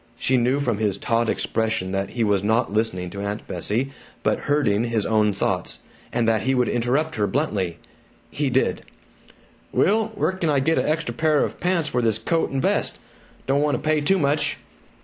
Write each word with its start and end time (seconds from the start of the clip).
She 0.17 0.35
knew 0.35 0.59
from 0.59 0.79
his 0.79 0.97
taut 0.97 1.29
expression 1.29 1.91
that 1.91 2.09
he 2.09 2.23
was 2.23 2.43
not 2.43 2.73
listening 2.73 3.11
to 3.11 3.21
Aunt 3.21 3.47
Bessie 3.47 3.91
but 4.23 4.39
herding 4.49 4.85
his 4.85 5.05
own 5.05 5.31
thoughts, 5.31 5.77
and 6.11 6.27
that 6.27 6.41
he 6.41 6.55
would 6.55 6.67
interrupt 6.69 7.17
her 7.17 7.27
bluntly. 7.27 7.77
He 8.31 8.49
did: 8.49 8.81
"Will, 9.71 10.07
where 10.15 10.31
c'n 10.31 10.49
I 10.49 10.59
get 10.59 10.79
an 10.79 10.87
extra 10.89 11.13
pair 11.13 11.43
of 11.43 11.59
pants 11.59 11.87
for 11.87 12.01
this 12.01 12.17
coat 12.17 12.49
and 12.49 12.59
vest? 12.63 12.97
D' 13.45 13.51
want 13.51 13.75
to 13.75 13.79
pay 13.87 14.01
too 14.01 14.17
much." 14.17 14.57